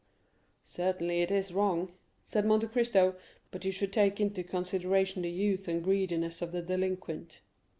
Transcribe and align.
"Certainly, 0.63 1.21
it 1.21 1.29
is 1.29 1.53
wrong," 1.53 1.91
said 2.23 2.43
Monte 2.43 2.65
Cristo, 2.69 3.13
"but 3.51 3.63
you 3.65 3.71
should 3.71 3.93
take 3.93 4.19
into 4.19 4.41
consideration 4.43 5.21
the 5.21 5.29
youth 5.29 5.67
and 5.67 5.83
greediness 5.83 6.41
of 6.41 6.51
the 6.51 6.63
delinquent." 6.63 7.41